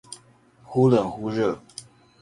[0.63, 1.61] 忽冷忽熱